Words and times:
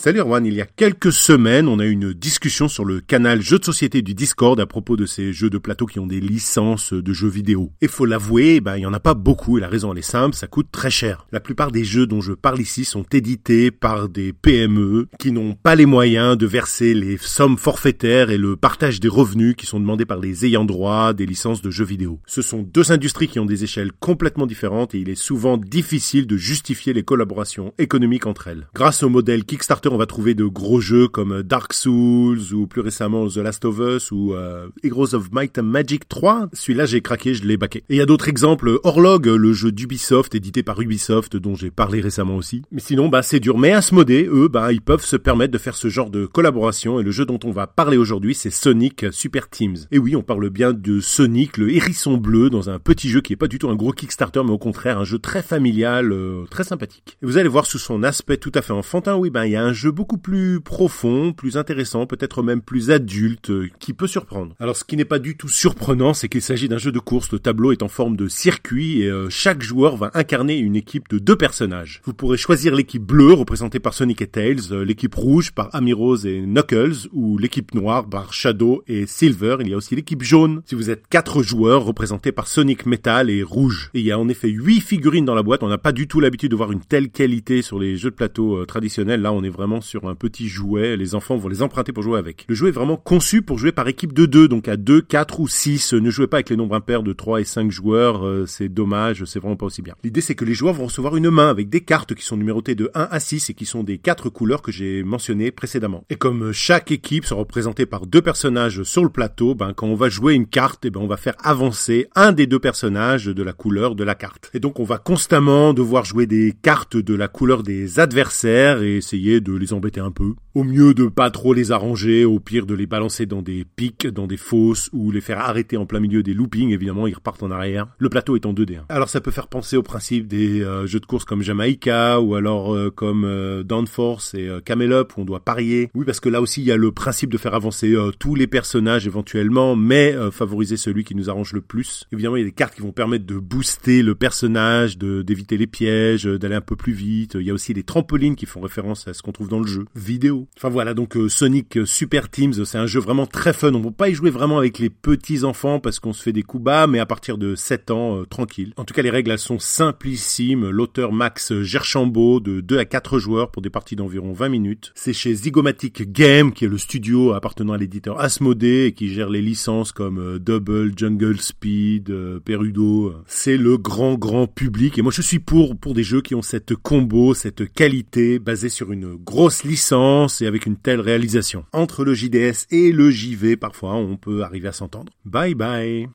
Salut 0.00 0.20
Erwan, 0.20 0.46
il 0.46 0.54
y 0.54 0.60
a 0.60 0.64
quelques 0.64 1.10
semaines, 1.10 1.66
on 1.66 1.80
a 1.80 1.84
eu 1.84 1.90
une 1.90 2.12
discussion 2.12 2.68
sur 2.68 2.84
le 2.84 3.00
canal 3.00 3.42
Jeux 3.42 3.58
de 3.58 3.64
société 3.64 4.00
du 4.00 4.14
Discord 4.14 4.60
à 4.60 4.64
propos 4.64 4.96
de 4.96 5.06
ces 5.06 5.32
jeux 5.32 5.50
de 5.50 5.58
plateau 5.58 5.86
qui 5.86 5.98
ont 5.98 6.06
des 6.06 6.20
licences 6.20 6.92
de 6.92 7.12
jeux 7.12 7.28
vidéo. 7.28 7.72
Et 7.80 7.88
faut 7.88 8.04
l'avouer, 8.04 8.60
ben, 8.60 8.76
il 8.76 8.82
y 8.82 8.86
en 8.86 8.92
a 8.92 9.00
pas 9.00 9.14
beaucoup 9.14 9.58
et 9.58 9.60
la 9.60 9.66
raison 9.66 9.90
elle 9.92 9.98
est 9.98 10.02
simple, 10.02 10.36
ça 10.36 10.46
coûte 10.46 10.68
très 10.70 10.92
cher. 10.92 11.26
La 11.32 11.40
plupart 11.40 11.72
des 11.72 11.82
jeux 11.82 12.06
dont 12.06 12.20
je 12.20 12.32
parle 12.32 12.60
ici 12.60 12.84
sont 12.84 13.02
édités 13.12 13.72
par 13.72 14.08
des 14.08 14.32
PME 14.32 15.08
qui 15.18 15.32
n'ont 15.32 15.56
pas 15.56 15.74
les 15.74 15.84
moyens 15.84 16.38
de 16.38 16.46
verser 16.46 16.94
les 16.94 17.16
sommes 17.16 17.58
forfaitaires 17.58 18.30
et 18.30 18.38
le 18.38 18.54
partage 18.54 19.00
des 19.00 19.08
revenus 19.08 19.56
qui 19.56 19.66
sont 19.66 19.80
demandés 19.80 20.06
par 20.06 20.20
les 20.20 20.46
ayants 20.46 20.64
droit 20.64 21.12
des 21.12 21.26
licences 21.26 21.60
de 21.60 21.70
jeux 21.70 21.84
vidéo. 21.84 22.20
Ce 22.24 22.40
sont 22.40 22.62
deux 22.62 22.92
industries 22.92 23.26
qui 23.26 23.40
ont 23.40 23.46
des 23.46 23.64
échelles 23.64 23.90
complètement 23.90 24.46
différentes 24.46 24.94
et 24.94 25.00
il 25.00 25.08
est 25.08 25.16
souvent 25.16 25.56
difficile 25.56 26.28
de 26.28 26.36
justifier 26.36 26.92
les 26.92 27.02
collaborations 27.02 27.74
économiques 27.78 28.26
entre 28.26 28.46
elles. 28.46 28.68
Grâce 28.76 29.02
au 29.02 29.08
modèle 29.08 29.44
Kickstarter 29.44 29.87
on 29.92 29.98
va 29.98 30.06
trouver 30.06 30.34
de 30.34 30.44
gros 30.44 30.80
jeux 30.80 31.08
comme 31.08 31.42
Dark 31.42 31.72
Souls 31.72 32.52
ou 32.52 32.66
plus 32.66 32.80
récemment 32.80 33.28
The 33.28 33.38
Last 33.38 33.64
of 33.64 33.78
Us 33.78 34.10
ou 34.10 34.34
euh, 34.34 34.68
Heroes 34.82 35.14
of 35.14 35.30
Might 35.32 35.58
and 35.58 35.64
Magic 35.64 36.08
3. 36.08 36.48
Celui-là, 36.52 36.86
j'ai 36.86 37.00
craqué, 37.00 37.34
je 37.34 37.44
l'ai 37.44 37.56
baqué. 37.56 37.78
Et 37.88 37.94
il 37.94 37.96
y 37.96 38.00
a 38.00 38.06
d'autres 38.06 38.28
exemples. 38.28 38.78
Orlog, 38.84 39.26
le 39.26 39.52
jeu 39.52 39.72
d'Ubisoft, 39.72 40.34
édité 40.34 40.62
par 40.62 40.80
Ubisoft, 40.80 41.36
dont 41.36 41.54
j'ai 41.54 41.70
parlé 41.70 42.00
récemment 42.00 42.36
aussi. 42.36 42.62
Mais 42.72 42.80
sinon, 42.80 43.08
bah, 43.08 43.22
c'est 43.22 43.40
dur. 43.40 43.58
Mais 43.58 43.72
Asmodee, 43.72 44.26
eux, 44.30 44.48
bah, 44.48 44.72
ils 44.72 44.80
peuvent 44.80 45.04
se 45.04 45.16
permettre 45.16 45.52
de 45.52 45.58
faire 45.58 45.76
ce 45.76 45.88
genre 45.88 46.10
de 46.10 46.26
collaboration. 46.26 47.00
Et 47.00 47.02
le 47.02 47.10
jeu 47.10 47.24
dont 47.24 47.40
on 47.44 47.50
va 47.50 47.66
parler 47.66 47.96
aujourd'hui, 47.96 48.34
c'est 48.34 48.50
Sonic 48.50 49.06
Super 49.12 49.48
Teams. 49.48 49.76
Et 49.90 49.98
oui, 49.98 50.16
on 50.16 50.22
parle 50.22 50.50
bien 50.50 50.72
de 50.72 51.00
Sonic, 51.00 51.56
le 51.56 51.70
hérisson 51.70 52.16
bleu, 52.16 52.50
dans 52.50 52.70
un 52.70 52.78
petit 52.78 53.08
jeu 53.08 53.20
qui 53.20 53.32
est 53.32 53.36
pas 53.36 53.48
du 53.48 53.58
tout 53.58 53.68
un 53.68 53.76
gros 53.76 53.92
Kickstarter, 53.92 54.42
mais 54.44 54.52
au 54.52 54.58
contraire, 54.58 54.98
un 54.98 55.04
jeu 55.04 55.18
très 55.18 55.42
familial, 55.42 56.12
euh, 56.12 56.44
très 56.50 56.64
sympathique. 56.64 57.16
Et 57.22 57.26
vous 57.26 57.36
allez 57.38 57.48
voir 57.48 57.66
sous 57.66 57.78
son 57.78 58.02
aspect 58.02 58.36
tout 58.36 58.52
à 58.54 58.62
fait 58.62 58.72
enfantin, 58.72 59.16
oui, 59.16 59.30
ben, 59.30 59.44
il 59.44 59.52
y 59.52 59.56
a 59.56 59.64
un 59.64 59.72
jeu 59.78 59.92
beaucoup 59.92 60.18
plus 60.18 60.60
profond, 60.60 61.32
plus 61.32 61.56
intéressant, 61.56 62.06
peut-être 62.06 62.42
même 62.42 62.60
plus 62.60 62.90
adulte, 62.90 63.50
euh, 63.50 63.70
qui 63.78 63.92
peut 63.92 64.08
surprendre. 64.08 64.54
Alors 64.58 64.76
ce 64.76 64.84
qui 64.84 64.96
n'est 64.96 65.04
pas 65.04 65.20
du 65.20 65.36
tout 65.36 65.48
surprenant, 65.48 66.14
c'est 66.14 66.28
qu'il 66.28 66.42
s'agit 66.42 66.68
d'un 66.68 66.78
jeu 66.78 66.90
de 66.90 66.98
course. 66.98 67.30
Le 67.30 67.38
tableau 67.38 67.70
est 67.70 67.82
en 67.82 67.88
forme 67.88 68.16
de 68.16 68.26
circuit 68.26 69.02
et 69.02 69.08
euh, 69.08 69.30
chaque 69.30 69.62
joueur 69.62 69.96
va 69.96 70.10
incarner 70.14 70.58
une 70.58 70.74
équipe 70.74 71.08
de 71.08 71.18
deux 71.18 71.36
personnages. 71.36 72.02
Vous 72.04 72.12
pourrez 72.12 72.36
choisir 72.36 72.74
l'équipe 72.74 73.02
bleue 73.02 73.32
représentée 73.32 73.78
par 73.78 73.94
Sonic 73.94 74.20
et 74.20 74.26
Tails, 74.26 74.72
euh, 74.72 74.84
l'équipe 74.84 75.14
rouge 75.14 75.52
par 75.52 75.72
Amy 75.74 75.92
Rose 75.92 76.26
et 76.26 76.40
Knuckles, 76.40 77.08
ou 77.12 77.38
l'équipe 77.38 77.72
noire 77.72 78.08
par 78.08 78.32
Shadow 78.32 78.82
et 78.88 79.06
Silver. 79.06 79.58
Il 79.60 79.68
y 79.68 79.74
a 79.74 79.76
aussi 79.76 79.94
l'équipe 79.94 80.22
jaune. 80.22 80.62
Si 80.66 80.74
vous 80.74 80.90
êtes 80.90 81.06
quatre 81.08 81.42
joueurs 81.42 81.84
représentés 81.84 82.32
par 82.32 82.48
Sonic 82.48 82.84
Metal 82.84 83.30
et 83.30 83.44
Rouge. 83.44 83.90
Et 83.94 84.00
il 84.00 84.06
y 84.06 84.12
a 84.12 84.18
en 84.18 84.28
effet 84.28 84.48
huit 84.48 84.80
figurines 84.80 85.24
dans 85.24 85.36
la 85.36 85.44
boîte. 85.44 85.62
On 85.62 85.68
n'a 85.68 85.78
pas 85.78 85.92
du 85.92 86.08
tout 86.08 86.18
l'habitude 86.18 86.50
de 86.50 86.56
voir 86.56 86.72
une 86.72 86.80
telle 86.80 87.10
qualité 87.10 87.62
sur 87.62 87.78
les 87.78 87.96
jeux 87.96 88.10
de 88.10 88.16
plateau 88.16 88.64
traditionnels. 88.66 89.22
Là, 89.22 89.32
on 89.32 89.44
est 89.44 89.48
vraiment 89.50 89.67
sur 89.80 90.08
un 90.08 90.14
petit 90.14 90.48
jouet, 90.48 90.96
les 90.96 91.14
enfants 91.14 91.36
vont 91.36 91.48
les 91.48 91.62
emprunter 91.62 91.92
pour 91.92 92.02
jouer 92.02 92.18
avec. 92.18 92.44
Le 92.48 92.54
jeu 92.54 92.68
est 92.68 92.72
vraiment 92.72 92.96
conçu 92.96 93.42
pour 93.42 93.58
jouer 93.58 93.72
par 93.72 93.86
équipe 93.88 94.12
de 94.12 94.26
deux, 94.26 94.48
donc 94.48 94.68
à 94.68 94.76
2, 94.76 95.02
4 95.02 95.40
ou 95.40 95.48
6. 95.48 95.94
Ne 95.94 96.10
jouez 96.10 96.26
pas 96.26 96.38
avec 96.38 96.50
les 96.50 96.56
nombres 96.56 96.74
impairs 96.74 97.02
de 97.02 97.12
3 97.12 97.40
et 97.40 97.44
5 97.44 97.70
joueurs, 97.70 98.26
euh, 98.26 98.46
c'est 98.46 98.68
dommage, 98.68 99.24
c'est 99.24 99.38
vraiment 99.38 99.56
pas 99.56 99.66
aussi 99.66 99.82
bien. 99.82 99.94
L'idée 100.02 100.20
c'est 100.20 100.34
que 100.34 100.44
les 100.44 100.54
joueurs 100.54 100.74
vont 100.74 100.86
recevoir 100.86 101.16
une 101.16 101.30
main 101.30 101.48
avec 101.48 101.68
des 101.68 101.80
cartes 101.80 102.14
qui 102.14 102.24
sont 102.24 102.36
numérotées 102.36 102.74
de 102.74 102.90
1 102.94 103.08
à 103.10 103.20
6 103.20 103.50
et 103.50 103.54
qui 103.54 103.66
sont 103.66 103.84
des 103.84 103.98
quatre 103.98 104.28
couleurs 104.30 104.62
que 104.62 104.72
j'ai 104.72 105.02
mentionnées 105.02 105.50
précédemment. 105.50 106.04
Et 106.10 106.16
comme 106.16 106.52
chaque 106.52 106.90
équipe 106.90 107.24
sera 107.24 107.40
représentée 107.40 107.86
par 107.86 108.06
deux 108.06 108.22
personnages 108.22 108.82
sur 108.82 109.02
le 109.02 109.10
plateau, 109.10 109.54
ben 109.54 109.72
quand 109.74 109.86
on 109.86 109.94
va 109.94 110.08
jouer 110.08 110.34
une 110.34 110.46
carte, 110.46 110.84
et 110.84 110.88
eh 110.88 110.90
ben 110.90 111.00
on 111.00 111.06
va 111.06 111.16
faire 111.16 111.36
avancer 111.42 112.08
un 112.14 112.32
des 112.32 112.46
deux 112.46 112.58
personnages 112.58 113.26
de 113.26 113.42
la 113.42 113.52
couleur 113.52 113.94
de 113.94 114.04
la 114.04 114.14
carte. 114.14 114.50
Et 114.54 114.60
donc 114.60 114.80
on 114.80 114.84
va 114.84 114.98
constamment 114.98 115.74
devoir 115.74 116.04
jouer 116.04 116.26
des 116.26 116.54
cartes 116.62 116.96
de 116.96 117.14
la 117.14 117.28
couleur 117.28 117.62
des 117.62 118.00
adversaires 118.00 118.82
et 118.82 118.96
essayer 118.96 119.40
de 119.40 119.47
les 119.56 119.72
embêter 119.72 120.00
un 120.00 120.10
peu. 120.10 120.34
Au 120.58 120.64
mieux 120.64 120.92
de 120.92 121.06
pas 121.06 121.30
trop 121.30 121.54
les 121.54 121.70
arranger, 121.70 122.24
au 122.24 122.40
pire 122.40 122.66
de 122.66 122.74
les 122.74 122.88
balancer 122.88 123.26
dans 123.26 123.42
des 123.42 123.64
pics, 123.64 124.08
dans 124.08 124.26
des 124.26 124.36
fosses, 124.36 124.90
ou 124.92 125.12
les 125.12 125.20
faire 125.20 125.38
arrêter 125.38 125.76
en 125.76 125.86
plein 125.86 126.00
milieu 126.00 126.24
des 126.24 126.34
loopings, 126.34 126.72
évidemment, 126.72 127.06
ils 127.06 127.14
repartent 127.14 127.44
en 127.44 127.52
arrière. 127.52 127.86
Le 127.98 128.08
plateau 128.08 128.34
est 128.34 128.44
en 128.44 128.52
2D. 128.52 128.78
Hein. 128.78 128.84
Alors 128.88 129.08
ça 129.08 129.20
peut 129.20 129.30
faire 129.30 129.46
penser 129.46 129.76
au 129.76 129.84
principe 129.84 130.26
des 130.26 130.64
euh, 130.64 130.84
jeux 130.88 130.98
de 130.98 131.06
course 131.06 131.24
comme 131.24 131.42
Jamaica, 131.42 132.20
ou 132.20 132.34
alors 132.34 132.74
euh, 132.74 132.90
comme 132.90 133.24
euh, 133.24 133.62
Downforce 133.62 134.34
et 134.34 134.48
euh, 134.48 134.58
Camel 134.60 134.92
Up, 134.92 135.12
où 135.16 135.20
on 135.20 135.24
doit 135.24 135.38
parier. 135.38 135.92
Oui, 135.94 136.04
parce 136.04 136.18
que 136.18 136.28
là 136.28 136.40
aussi, 136.40 136.60
il 136.60 136.66
y 136.66 136.72
a 136.72 136.76
le 136.76 136.90
principe 136.90 137.30
de 137.30 137.38
faire 137.38 137.54
avancer 137.54 137.94
tous 138.18 138.34
les 138.34 138.48
personnages 138.48 139.06
éventuellement, 139.06 139.76
mais 139.76 140.16
favoriser 140.32 140.76
celui 140.76 141.04
qui 141.04 141.14
nous 141.14 141.30
arrange 141.30 141.52
le 141.52 141.60
plus. 141.60 142.04
Évidemment, 142.10 142.34
il 142.34 142.40
y 142.40 142.42
a 142.42 142.46
des 142.46 142.52
cartes 142.52 142.74
qui 142.74 142.82
vont 142.82 142.90
permettre 142.90 143.26
de 143.26 143.38
booster 143.38 144.02
le 144.02 144.16
personnage, 144.16 144.98
d'éviter 144.98 145.56
les 145.56 145.68
pièges, 145.68 146.24
d'aller 146.24 146.56
un 146.56 146.60
peu 146.60 146.74
plus 146.74 146.94
vite. 146.94 147.36
Il 147.38 147.46
y 147.46 147.50
a 147.50 147.54
aussi 147.54 147.74
des 147.74 147.84
trampolines 147.84 148.34
qui 148.34 148.46
font 148.46 148.60
référence 148.60 149.06
à 149.06 149.14
ce 149.14 149.22
qu'on 149.22 149.30
trouve 149.30 149.48
dans 149.48 149.60
le 149.60 149.68
jeu. 149.68 149.84
Vidéo. 149.94 150.47
Enfin 150.56 150.70
voilà, 150.70 150.92
donc 150.92 151.16
euh, 151.16 151.28
Sonic 151.28 151.78
Super 151.86 152.28
Teams, 152.28 152.64
c'est 152.64 152.78
un 152.78 152.86
jeu 152.86 152.98
vraiment 152.98 153.26
très 153.26 153.52
fun. 153.52 153.72
On 153.74 153.78
ne 153.78 153.84
peut 153.84 153.90
pas 153.92 154.08
y 154.08 154.14
jouer 154.14 154.30
vraiment 154.30 154.58
avec 154.58 154.80
les 154.80 154.90
petits 154.90 155.44
enfants 155.44 155.78
parce 155.78 156.00
qu'on 156.00 156.12
se 156.12 156.20
fait 156.20 156.32
des 156.32 156.42
coups 156.42 156.64
bas, 156.64 156.88
mais 156.88 156.98
à 156.98 157.06
partir 157.06 157.38
de 157.38 157.54
7 157.54 157.92
ans, 157.92 158.18
euh, 158.18 158.24
tranquille. 158.24 158.72
En 158.76 158.84
tout 158.84 158.92
cas, 158.92 159.02
les 159.02 159.10
règles 159.10 159.30
elles 159.30 159.38
sont 159.38 159.60
simplissimes. 159.60 160.68
L'auteur 160.68 161.12
Max 161.12 161.52
Gerchambault 161.62 162.40
de 162.40 162.60
2 162.60 162.78
à 162.78 162.84
4 162.84 163.20
joueurs 163.20 163.52
pour 163.52 163.62
des 163.62 163.70
parties 163.70 163.94
d'environ 163.94 164.32
20 164.32 164.48
minutes. 164.48 164.92
C'est 164.96 165.12
chez 165.12 165.32
Zygomatic 165.32 166.10
Game, 166.10 166.52
qui 166.52 166.64
est 166.64 166.68
le 166.68 166.78
studio 166.78 167.34
appartenant 167.34 167.74
à 167.74 167.78
l'éditeur 167.78 168.20
Asmodee 168.20 168.86
et 168.86 168.92
qui 168.92 169.10
gère 169.10 169.30
les 169.30 169.42
licences 169.42 169.92
comme 169.92 170.18
euh, 170.18 170.38
Double, 170.40 170.92
Jungle 170.96 171.40
Speed, 171.40 172.12
Perudo. 172.44 173.14
C'est 173.26 173.56
le 173.56 173.78
grand 173.78 174.16
grand 174.16 174.48
public 174.48 174.98
et 174.98 175.02
moi 175.02 175.12
je 175.12 175.22
suis 175.22 175.38
pour 175.38 175.76
pour 175.76 175.94
des 175.94 176.02
jeux 176.02 176.20
qui 176.20 176.34
ont 176.34 176.42
cette 176.42 176.74
combo, 176.74 177.34
cette 177.34 177.72
qualité 177.72 178.40
basée 178.40 178.68
sur 178.68 178.92
une 178.92 179.14
grosse 179.14 179.62
licence 179.62 180.27
et 180.40 180.46
avec 180.46 180.66
une 180.66 180.76
telle 180.76 181.00
réalisation. 181.00 181.64
Entre 181.72 182.04
le 182.04 182.14
JDS 182.14 182.66
et 182.70 182.92
le 182.92 183.10
JV, 183.10 183.56
parfois, 183.56 183.94
on 183.94 184.16
peut 184.16 184.42
arriver 184.42 184.68
à 184.68 184.72
s'entendre. 184.72 185.12
Bye 185.24 185.54
bye 185.54 186.08